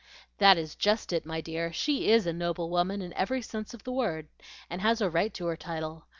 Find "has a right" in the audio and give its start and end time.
4.81-5.31